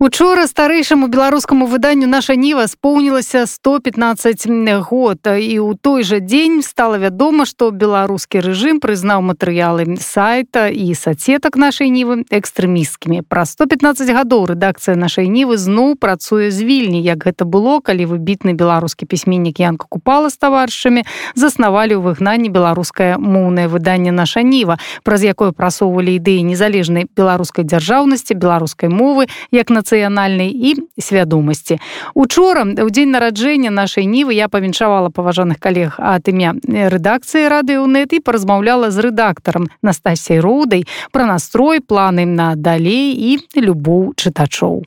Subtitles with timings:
[0.00, 4.46] Учора старэйшаму беларускаму выданню наша ніва споўнілася 115
[4.86, 5.18] год.
[5.26, 11.58] І ў той жа дзень стала вядома што беларускі рэжым прызнаў матэрыялы сайта і сацетак
[11.58, 17.42] нашай нівы экстрэмісткімі праз 115 гадоў рэдакцыя нашай нівы зноў працуе з вільні як гэта
[17.42, 21.02] было калі выбітны беларускі пісьменнік янка купала з таварышамі
[21.34, 28.38] заснавалі ў выгнанні беларускае моўнае выданне наша ніва праз якое прасоўвалі ідэі незалежнай беларускай дзяржаўнасці
[28.38, 31.80] беларускай мовы як на нацыянальнай і свядомасці
[32.14, 38.20] учора у дзень нараджэння нашай нівы я павіншавала паважаных калег ад імя рэдакцыі радыонет і
[38.20, 44.84] паразмаўляла з рэдактарам настасей роўдай пра настрой планы на далей і любоў чытачоў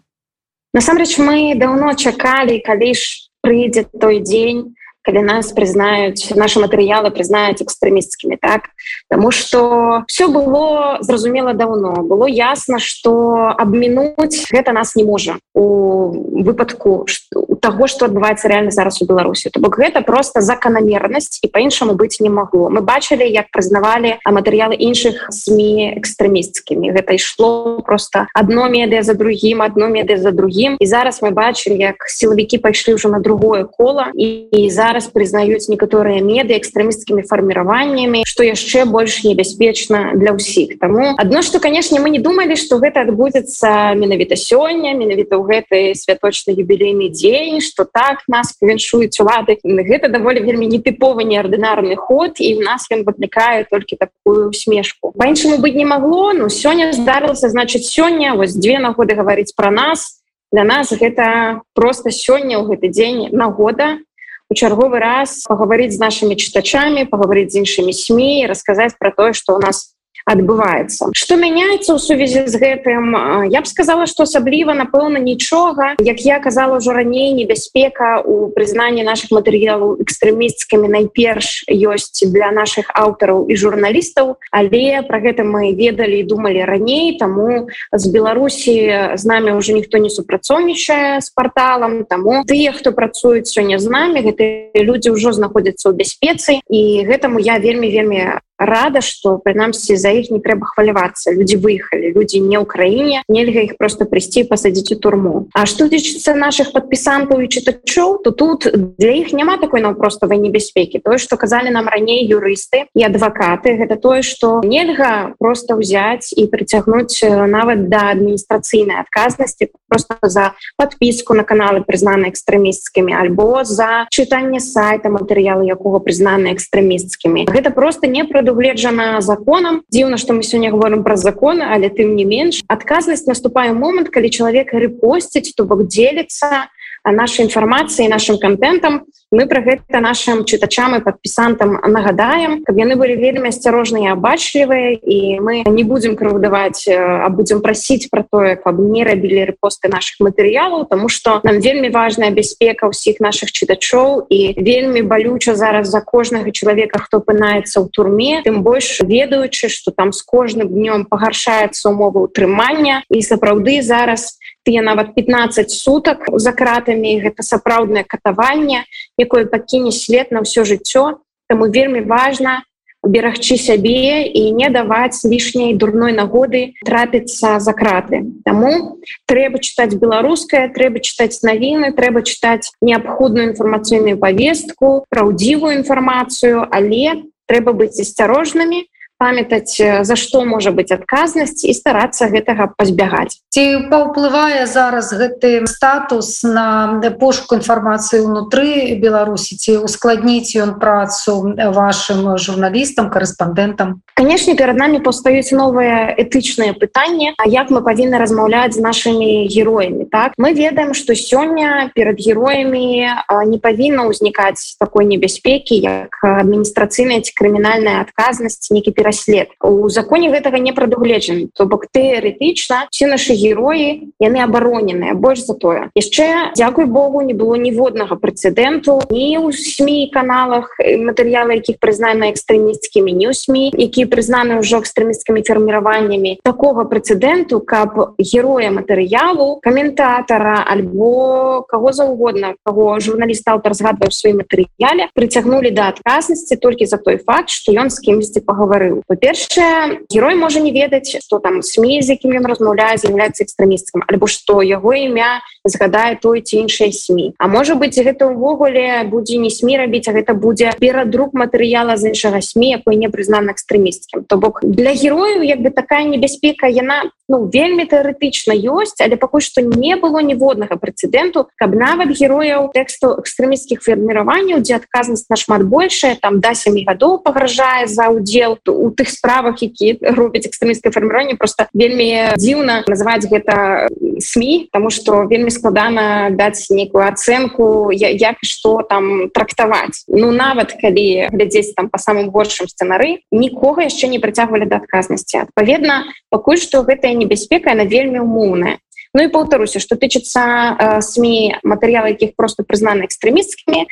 [0.78, 7.62] насамрэч мы даўно чакалі калі ж прыйдзе той дзень калі нас прызнаюць наши матэрыялы прызнаюць
[7.62, 8.70] экстрэмісцкімі так?
[9.10, 12.04] Таму что все было зразумела давно.
[12.04, 16.12] Было ясно что абмінуць гэта нас не можа у
[16.44, 21.48] выпадку у того что адбываецца реально зараз у беларусі то бок гэта просто заканамернасць і
[21.48, 22.70] по-іншаму быць не магло.
[22.70, 26.92] Мы бачылі як прызнавалі а матэрыялы іншых сМ экстрэмісцкімі.
[26.94, 31.78] Гэта ішло просто одно медыа за другим одно медыа за другим і зараз мы бачым
[31.78, 37.24] як сілавікі пайшлі ўжо на другое кола і, і зараз зараз прызнаюць некаторыя меды экстрэмісцкімі
[37.24, 42.76] фарміраваннямі што яшчэ больш небяспечна для ўсіх Таму адно што канешне мы не думалі што
[42.84, 49.56] гэта адбудзецца менавіта сёння менавіта ў гэты святочны юбілейны дзень што так нас павіншуюць улады
[49.64, 55.16] гэта даволі вельмі нетыповы неардынарны ход і в нас ён выклікае толькі такую усмешку.
[55.16, 60.20] Па-іншаму быць не магло ну сёння здарылася значыць сёння вось две нагоды гаварыць пра нас.
[60.52, 64.04] Для нас гэта просто сёння ў гэты дзень нагода
[64.52, 69.56] у чарговы раз паговорыць з нашими чытачами паговорыць з іншымі сМ расказаць про тое что
[69.56, 71.12] у нас адбываецца.
[71.14, 75.96] Что мяняецца ў сувязі з гэтым я б сказала что асабліва напэўна нічога.
[76.00, 82.92] Як я казала ўжо раней небяспека у прызнанні наших матэрыялаў экстрэмісцкамі найперш ёсць для наших
[82.94, 84.38] аўтараў і журналістаў.
[84.52, 89.98] Але про гэта мы ведалі і думалі раней таму з беларусі з нами уже ніхто
[89.98, 95.90] не супрацоўнічае с порталам таму тыя хто працуюць сёння з нами гэты люди ўжо знаходзяцца
[95.90, 96.62] ў бяспецы.
[96.70, 101.34] І гэтаму я вельмі вельмі рада что прынамсі за іх не трэба хвалявацца.
[101.34, 105.50] Люди выехали люди не ў краіне нельга іх просто прыйсці пасадзіць у турму.
[105.54, 111.02] А что тычыцца наших подпісантаў і чытачоў то тут для іх няма такой наўпроставай небяспекі.
[111.02, 116.46] Тое что казалі нам раней юрысты і адвакаты гэта тое что нельга просто ўзяць і
[116.46, 124.60] прыцягнуць нават да адміністрацыйнай адказнасці просто за подпіску на каналы прызнаны экстрэмісцкімі альбо за чытанне
[124.60, 127.50] сайта матэрыялы якога прызнаны экстрэмісцкімі.
[127.50, 132.16] Гэта просто не праду прадугледжана законам дзіўна што мы сёння говорим пра законы але тым
[132.20, 132.60] не менш.
[132.68, 136.68] Адказнасць наступае момант калі чалавек рэпосціць то бок дзеліцца
[137.06, 139.02] нашай інфармацыі нашим контентам
[139.32, 142.64] мы про гэта нашим чытачам і подпісантам нагадаем.
[142.68, 148.28] Каб яны былі вельмі асцярожныя абачлівыя і мы не будем крыўдаваць а будем прасіць про
[148.28, 153.56] тое каб не рабілі рэпосты наших матэрыялаў тому что нам вельмі важная бяспека ўсіх наших
[153.56, 159.72] чытачоў і вельмі балюча зараз за кожнага чалавека хто апынаецца ў турме тым больш ведаючы
[159.72, 165.72] что там з кожным днём пагаршаецца умова утрымання і сапраўды зараз у тыя нават 15
[165.72, 168.86] сутак за кратамі гэта сапраўднае катаванне
[169.18, 171.22] якое пакіне след на ўсё жыццё.
[171.50, 172.64] Таму вельмі важна
[173.04, 178.22] берагчы сябе і не даваць лішняй дурной нагоды трапіцца за краты.
[178.46, 187.26] Таму трэба чытаць беларускае трэба чытаць навіны трэба чытаць неабходную інфармацыйную павестку праўдзівую інфармацыю але
[187.50, 188.86] трэба быць асцярожнымі
[189.22, 193.38] памятаць за што можа быць адказнасць і старацца гэтага пазбягаць.
[193.54, 202.38] Ці паўплывае зараз гэты статус на пошуку інфармацыі ўнутры беларусі ці ускладніць ён працу вашим
[202.42, 208.82] журналістам корэспандэнтам канешне перад нами паўстаюць новыя этычныя пытанні А як мы павінны размаўляць з
[208.82, 210.34] нашими героямі так?
[210.38, 213.10] Мы ведаем что сёння перад героямі
[213.46, 220.32] не павінна ўзнікаць такой небяспекі як адміністрацыйная ці крымінальная адказнасць некі перад пераслед у законе
[220.32, 225.92] гэтага не прадугледжаны то бок тэарэтычна все наши героі яны абароненыя больш за тое.
[225.96, 233.12] Яшчэ Дякуй Богу не было ніводнага прэцэдэнту ні ў сМ каналах матэрыялы якіх прызнаны экстрэмісцкімі
[233.12, 236.40] не ў сМ якія прызнаны ўжо экстрэмісцкімі фарміраваннямі.
[236.44, 245.12] Такога прэцэдэнту каб героя матэрыялу каментатара альбо кого заўгодна кого журналіст аўтар згадвае сваім матэрыяле
[245.14, 250.60] прыцягнули да адказнасці толькі за той факт что ён з кімсьці пагаварыў па-першае герой можа
[250.60, 255.42] не ведаць что там сМ з якім ён размаўляе з'яўляецца экстрэмісткам альбо што яго імя
[255.66, 260.14] згадае той ці іншыя сМ А можа быть гэта ўвогуле будзе не сМ рабіць а
[260.14, 265.42] гэта будзе перадрук матэрыяла з іншага сМ якой не прызнана экстрэмісткім то бок для герояў
[265.42, 270.76] як бы такая небяспека яна ну вельмі тэарэтычна ёсць але пакуль што не было ніводнага
[270.76, 277.24] прэцэдэнту каб нават герояў тэксту экстрэміскіх ферміраванняў дзе адказнасць нашмат большая там да сямі гадоў
[277.24, 283.88] пагражае за ўдзел у тых справах які робяць экстрэміскае фарміраванне просто вельмі дзіўна называць гэта
[284.20, 290.04] сМ тому что вельмі складана даць нейкую ацэнку як што там трактаваць.
[290.08, 295.46] Ну нават калі глядзець там по самым горшым сцэнары нікога яшчэ не прыцягвалі да адказнасці.
[295.48, 298.80] Адпаведна пакуль што гэтая небяспека на вельмі умоўная.
[299.14, 303.86] Ну і паўтаруся что тычыцца э, сМ матэрыялы якіх просто прызнаны экстрэмісцкімі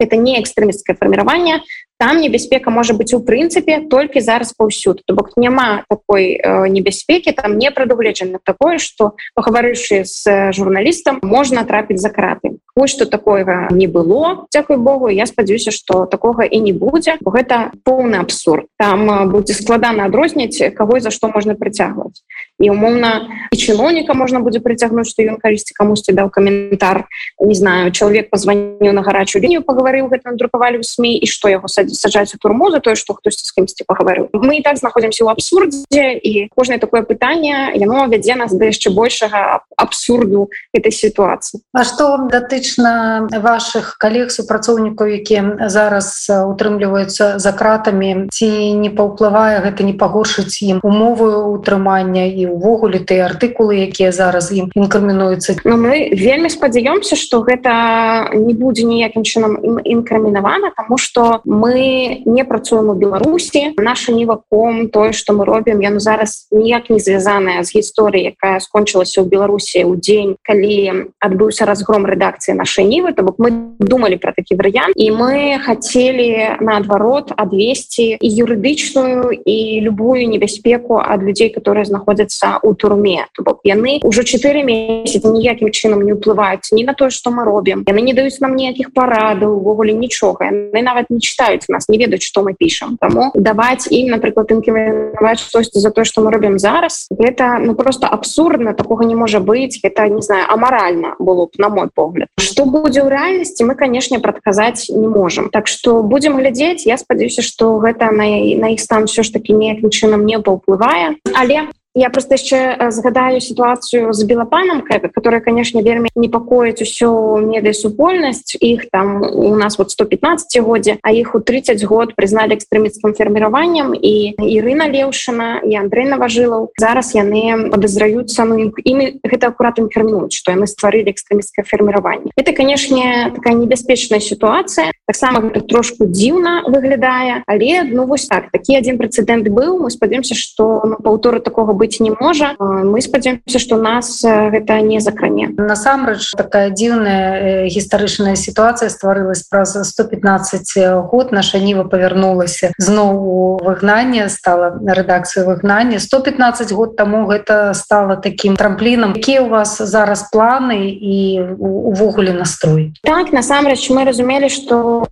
[0.00, 1.62] это не экстрэмісцкае фарміраванне
[2.02, 7.30] там небяспека можа быть у прынцыпе толькі зараз паўсюд то бок няма такой э, небяспекі
[7.30, 8.40] там не прадугледжана.
[8.42, 14.80] Такое что пагаварышы с журналістам можна трапіць за краты вось что такое не было Дякую
[14.80, 18.66] Богу я спадзяюся что такога і не будзе гэта поўны абсурд.
[18.78, 22.26] Там будзе складана адрозніць кого за што можна прыцягваць
[22.62, 27.10] і умоўна і чыноўніка можна будзе прыцягнуць што ён калісьці камусьці даў каментар
[27.42, 31.66] не знаю чалавек позвоніў на гарачую лінію пагаварыў гэта надрукавалі ў сМ і што яго
[31.66, 35.34] саджаць у турму за тое што хтосьці з кімсьці пагаварыў мы і так знаходзімся ў
[35.34, 41.84] абсурдзе і кожнае такое пытанне яно вядзе нас да яшчэ большага абсурду этой сітуацыі А
[41.84, 49.80] што даты фактычна ваших калег супрацоўнікаў якія зараз утрымліваюцца за кратамі ці не паўплывае гэта
[49.80, 55.88] не пагоршыць ім умовы утрымання і увогуле ты артыкулы якія зараз ім інкрымінуюцца Но ну,
[55.88, 62.88] мы вельмі спадзяёмся что гэта не будзе ніякім чынам інкрымінавана тому что мы не працуем
[62.90, 63.74] у беларусі.
[63.76, 69.22] Наша неваком тое что мы робім яно зараз ніяк не звязаная з гісторыяй якая скончылася
[69.22, 73.12] ў беларусі ў дзень калі адбыўся разгром рэдакцыі нашай нівы.
[73.12, 79.80] То бок мы думалі про такі варыянт і мы хацелі наадварот адвесці і юрыдычную і
[79.80, 82.31] любую небяспеку ад людзей которые знаходзяцца
[82.62, 83.26] у турме.
[83.34, 87.44] То бок яны ўжо чатыры месяцы ніякім чынам не ўплываюць ні на тое что мы
[87.44, 91.98] робім яны не даюць нам ніякіх парадаў увогуле нічога яны нават не читаюць нас не
[91.98, 96.58] ведаюць что мы пішам таму даваць ім напрыклад інківаць штосьці за то что мы робім
[96.58, 101.50] зараз гэта ну просто абсурдна такого не можа быць это не знаю амаральна было б
[101.58, 102.28] на мой погляд.
[102.38, 105.50] Что будзе ў рэальнасці мы канешне прадказаць не можем.
[105.50, 108.24] Так что будем глядзець я спадзяюся что гэта на,
[108.58, 113.40] на іх стан все ж таки неякім чынам не паўплывае але я просто яшчэ згадаю
[113.40, 120.60] сітуацыю з белапанам которая конечно вельмі непакоіць усё медыасупольнасць іх там у нас вот 115
[120.60, 126.72] годзе а іх у 30 год прызналі экстрэміцкім ферміраваннем і Ірына леўшина і Андрей наважылаў
[126.80, 133.30] зараз яны падазраюцца ну імі гэта акурат інфермінуць что яны стварылі экстрэміцкае ферміраванне это канешне
[133.34, 138.50] такая небяспечная сітуацыя таксама трошку дзіўна выглядае але ну вось так.
[138.50, 139.78] Такі адзін прэцэдэнт быў.
[139.78, 145.02] Мы спадзяемся что ну, паўторы такого быць не можа мы спадзяемся что нас гэта не
[145.02, 151.32] закране насамрэч такая дзіўная гістарычная сітуацыя стварылась праз 115 год.
[151.32, 155.98] Наша ніва павярнулася зноў у выгнанне стала рэдакцыю выгнання.
[155.98, 159.12] 115 год таму гэта стало таким трамплінам.
[159.16, 162.92] Якія у вас зараз планы і увогуле настрой?
[163.02, 165.06] Так насамрэч мы разумелі что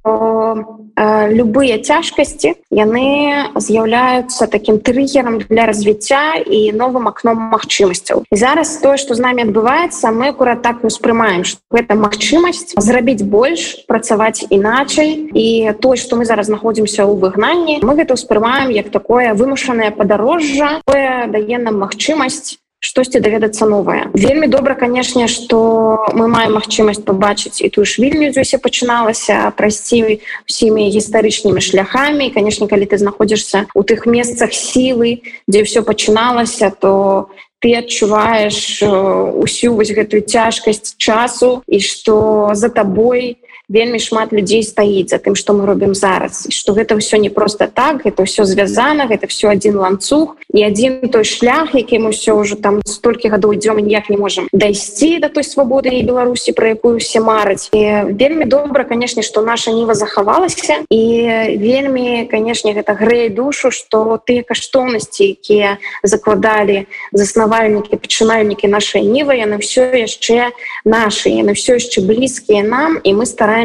[1.30, 8.28] любыя цяжкасці яны з'яўляюцца таким трыггером для развіцця і новым акном магчымасцяў.
[8.30, 14.44] Зараз тое что з нами адбываецца мы акурат так успрымаем гэта магчымасць зрабіць больш працаваць
[14.50, 15.30] іначай.
[15.32, 20.82] І то что мы зараз знаходзімся ў выгнанні мы гэта ўспрымаем як такое вымушанае падарожжа
[20.86, 27.68] дае нам магчымасць штосьці даведацца новае вельмі добра канешне что мы маем магчымасць побачыць і
[27.68, 32.30] тую швільню дзе пачыналася прайсці усімі гістарычнымі шляхами.
[32.30, 37.28] Канешне калі ты знаходзішся у тых месцах сілы дзе ўсё пачыналася то
[37.60, 43.36] ты адчуваеш усю вось гэтую цяжкасць часу і что за табой
[43.70, 46.50] вельмі шмат людзей стаіць за тым што мы робім зараз.
[46.50, 51.08] Што гэта ўсё не просто так это ўсё звязана гэта все один ланцуг і один
[51.08, 55.30] той шлях які мы все ўжо там столькі гадоў ідём ніяк не можем дайсці до
[55.30, 59.94] той свабоды і беларусі про якую все марыць і вельмі добра канешне что наша ніва
[59.94, 60.82] захавалася.
[60.90, 69.38] І вельмі канешне гэта грэе душу что тыя каштоўнасці якія закладалі заснавальнікі пачынальнікі нашай нівы
[69.38, 70.50] яны все яшчэ
[70.84, 73.59] наши яны все яшчэ блізкія нам і мы стараемся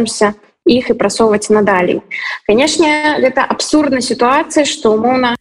[0.65, 2.01] іх і прасоўваць надалей
[2.47, 5.35] канешне гэта абсурдная сітуацыя што умоўна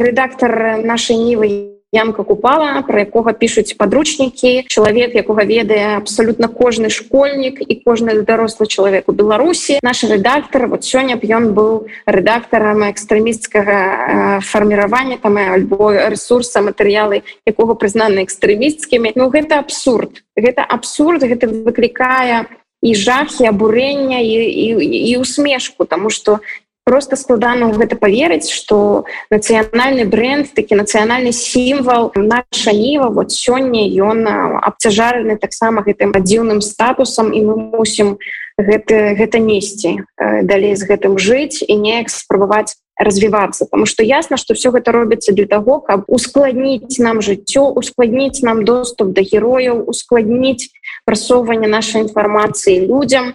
[0.00, 7.60] рэдактор нашай нівы ямка купала про якога пишутць подручнікі чалавек якога ведае абсолютно кожны школьнік
[7.60, 14.40] і кожны дарослы чалавек у беларусі наш рэдактор вот сёння б ён быў рэдактарам экстрэмісцкага
[14.40, 20.22] фарміравання там альбо ресурса матэрыялы якога прызнаны экстрэмісцкімі Ну гэта абсурд.
[20.38, 22.46] Гэта абсурд гэта выклікае
[22.82, 24.66] і жах і абурэння і, і,
[25.10, 26.40] і усмешку тому что
[26.84, 33.84] просто складана ў гэта поверыць что нацыянальны бренд такі нацыянальны сімвал наша ніва вот сёння
[33.86, 34.26] ён
[34.64, 38.16] абцяжараны таксама гэтым адзіўным статусам і мы мусім
[38.58, 43.64] гэта, гэта несці далей з гэтым жыць і неяк спрабаваць развівацца.
[43.64, 48.64] Потому что ясно что все гэта робіцца для того каб ускладніць нам жыццё ускладніць нам
[48.64, 50.68] доступ до герояў ускладніць
[51.10, 53.34] прасоўванне нашай інфармацыі людям.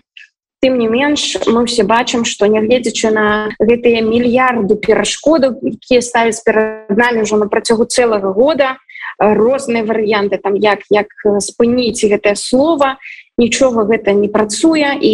[0.63, 6.96] Тым не менш мы все бачым что нягледзячы на гэтыя мільярды перашкодаў якія ставяць перад
[6.96, 8.79] нами ўжо на працягу цэлага года
[9.20, 11.12] розныя варыянты там як як
[11.44, 12.96] спыніць гэтае слово
[13.38, 15.13] нічога гэта не працуе і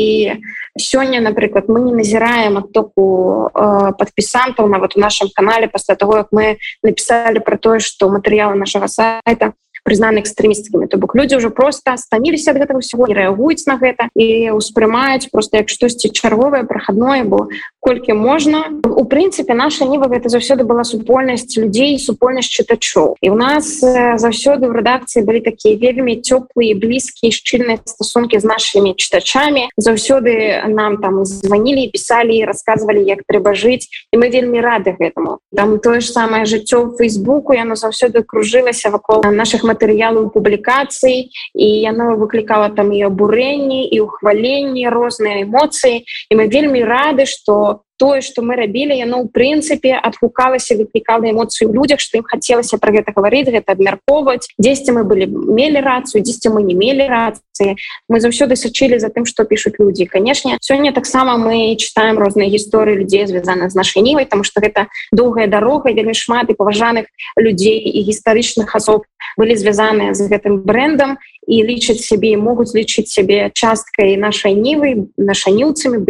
[0.78, 6.30] сёння напрыклад мы не назіраем оттоку э, подпісантаў нават у нашем канале пасля того як
[6.32, 11.98] мы написали про тое что матэрыялы нашага сайта прызнаны экстрэмісткімі то бок людзі ўжо просто
[11.98, 17.24] станіліся ад гэтага ўсяго не рэагуюць на гэта і ўспрымаюць просто як штосьці чарговае прахадное
[17.24, 17.50] бо
[17.82, 18.80] колькі можна.
[18.86, 23.18] У прынцыпе наша ніва гэта заўсёды была супольнасць людзей супольнасць чытачоў.
[23.26, 28.94] І у нас заўсёды в рэдакцыі былі такія вельмі цёплыя блізкія шчыльныя стасункі з нашымі
[28.94, 29.74] чытачамі.
[29.82, 33.90] Заўсёды нам там званілі пісалі рассказывалі як трэба жыць.
[34.14, 35.42] І мы вельмі рады гэтаму.
[35.50, 42.16] Там тое ж самае жыццё фейсбуку яно заўсёды кружылася вакол наших матэрыялаў публікацый і яно
[42.20, 48.42] выклікала там і абурэнні і ухваленні розныя эмоцыі і мы вельмі рады что тое что
[48.42, 53.54] мы рабілі яно ў прынцыпе адгукалася выклікала эмоцыю людях что ім хацелася про гэта гаварыць
[53.54, 57.78] гэта абмяркоўваць дзесьці мы былі мелі рацыю дзесьці мы не мелі рацыі
[58.10, 62.98] мы заўсёды сачылі за тым что пишутць людзі канешне сёння таксама мы читаем розныя гісторыі
[63.06, 67.06] людзей звязаны з нашай нівай тому что гэта доўгая дарога вельмі шмат і паважаных
[67.38, 69.06] людзей і гістарычных асоб
[69.38, 76.06] былі звязаныя з гэтым брендам і лічаць сябе могуць лічыць сябе часткай нашай нівы нашаніўцамі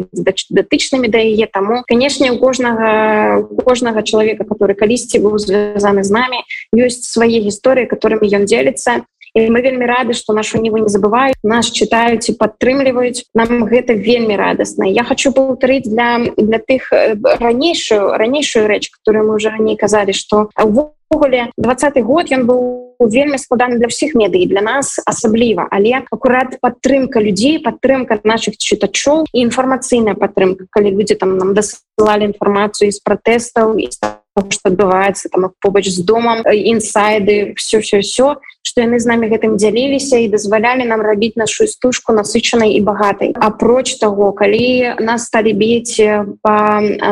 [0.50, 6.44] датычнымі да яе таму канешне у кожнага кожнага чалавека который калісьці быў звязаны з намі
[6.76, 11.40] ёсць свае гісторыі которыми ён дзеліцца і мы вельмі рады что нашу ніву не забываюць
[11.44, 18.18] нас читаюць і падтрымліваюць нам гэта вельмі радасна я хочу паўтарыць для для тых ранейшую
[18.20, 23.78] ранейшую рэч которую мы уже раней казалі что увогуле двадцатый год ён быў вельмі складаны
[23.78, 30.16] для ўсіх медый для нас асабліва але акурат падтрымка людзей падтрымка наших чытачоў і інфармацыйная
[30.16, 34.18] падтрымка калі людзі там нам дасылалі інфармацыю з пратэстаў і што
[34.66, 38.38] адбываецца там побач з домам інсайды все все все
[38.72, 43.36] што яны з намі гэтым дзяліліся і дазвалялі нам рабіць нашу стужку насычанай і багатай.
[43.36, 46.00] Апроч таго калі нас сталі біць
[46.40, 46.56] по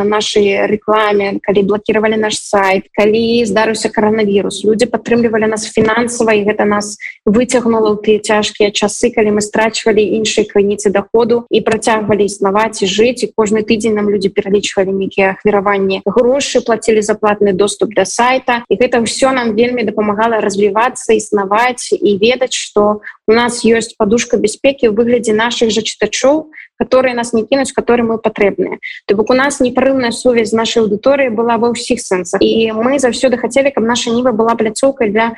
[0.08, 6.63] нашай рэкламе калі блокировали наш сайт калі здарыўся коронавірус люди падтрымлівалі нас фінансава і гэта
[6.63, 6.96] нас
[7.28, 12.88] выцягнула ў тыя цяжкія часы калі мы страчвалі іншыя крыніцы доходу і працягвалі існаваць і
[12.88, 16.08] жыць і кожны тыдзень нам люди пералічвалі нейкія ахвяраванні.
[16.08, 21.49] Грошы платілі заплатны доступ до сайта і гэта ўсё нам вельмі дапамагала развівацца існаваць
[21.94, 27.33] і ведаць что у нас ёсць подушка бяспекі ў выглядзе наших жа чытачоў которые нас
[27.33, 31.69] не кінуць которые мы патрэбныя то бок у нас непарыўная сувязь нашай аўдыторыі была ва
[31.75, 35.36] ўсіх сэнсах і мы заўсёды хацелі каб наша ніва была пляцоўкай для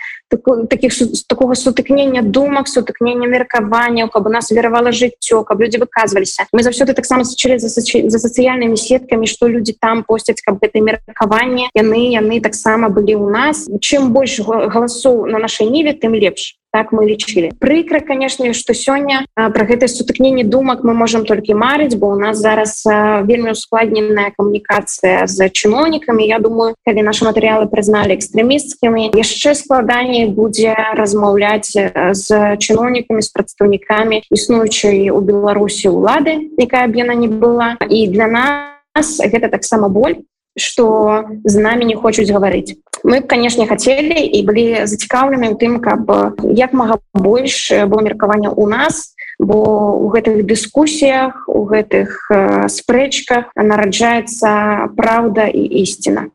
[0.70, 0.94] таких
[1.28, 6.94] такого сутыкнення думак сутыкнення меркаванняў каб у нас веравала жыццё каб люди выказваліся мы заўсёды
[6.94, 12.42] таксама сачылі за, за сацыяльнымі сеткамі что люди там посцяць каб гэта меркаванне яны яны
[12.42, 13.68] таксама былі у нас.
[13.82, 19.26] Чым больш галасоў на нашай ніве тым лепш так мы лічылі прыкра канешне што сёння
[19.36, 22.84] пра гэтае сутыкненне думак мы можемм толькі марыць бо у нас зараз
[23.28, 30.76] вельмі ускладненая камунікацыя з чыноўнікамі Я думаю калі наши матэрыялы прызналі экстрэмісцкімі яшчэ складаней будзе
[30.96, 37.78] размаўляць з чыноўнікамі з прадстаўнікамі існуючай у беларусі ўлады якая б яна не была.
[37.90, 40.24] І для нас гэта таксама боль
[40.58, 42.76] что з намі не хочуць гаварыць.
[43.04, 46.06] Мы б канешне хацелі і былі зацікаўлены ў тым каб
[46.54, 49.58] як мага больш было меркавання у нас бо
[49.98, 52.30] у гэтых дыскусіях у гэтых
[52.70, 56.30] спрэчках нараджаецца праўда і ісціна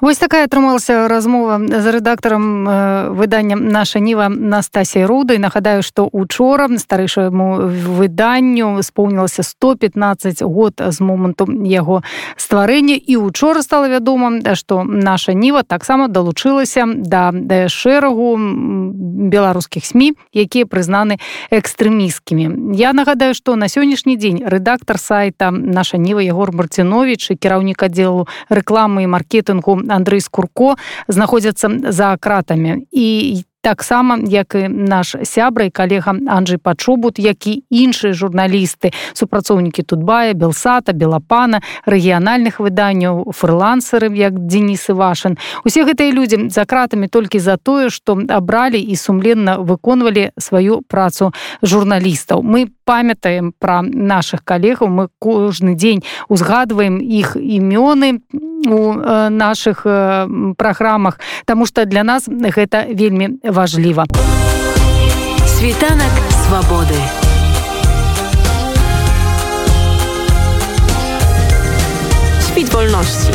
[0.00, 6.68] Вось такая атрымалася размова з рэдактарам э, выдання наша ніва Настасій рудай нагадаю што учора
[6.78, 7.66] старэйшаму
[7.98, 12.02] выданню споўнілася 115 год з моманту яго
[12.36, 12.94] стварэння.
[12.94, 17.32] І учора стала вядома што наша ніва таксама далучылася да
[17.68, 18.36] шэрагу
[19.26, 21.18] беларускіх сМ якія прызнаны
[21.50, 28.28] экстрэміскімі Я нагадаю што на сённяшні дзень рэдактар сайта наша ніва егор марцінович кіраўнік аддзелу
[28.48, 30.76] рэкламы і маркетынгу рэйтынгу Андрэй скурко
[31.08, 38.14] знаходзяцца за кратамі і таксама як і наш сябра і калега Анджей пачобут які іншыя
[38.14, 45.34] журналісты супрацоўнікі тутбая белсата белапана рэгіянальных выданняў фрылансеры як Денисы вашын
[45.66, 51.34] усе гэтыя людзі за кратамі толькі за тое што абралі і сумленна выконвалі сваю працу
[51.62, 52.46] журналістаў.
[52.46, 58.22] Мы памятаем пра наших калегаў мы кожны дзень узгадваем іх імёны
[58.66, 58.94] у
[59.30, 59.82] наших
[60.56, 64.04] праграмах Таму что для нас гэта вельмі важліва.
[65.46, 66.12] Світанак
[66.44, 67.00] свабоды.
[72.40, 73.32] Спіць вольнасці